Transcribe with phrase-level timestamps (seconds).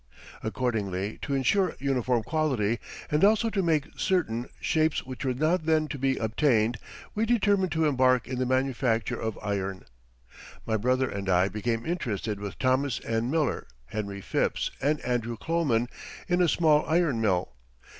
[0.41, 2.79] Accordingly, to insure uniform quality,
[3.11, 6.79] and also to make certain shapes which were not then to be obtained,
[7.13, 9.85] we determined to embark in the manufacture of iron.
[10.65, 13.29] My brother and I became interested with Thomas N.
[13.29, 15.87] Miller, Henry Phipps, and Andrew Kloman
[16.27, 17.53] in a small iron mill.